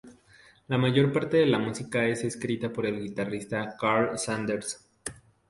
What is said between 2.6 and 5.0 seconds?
por el guitarrista Karl Sanders.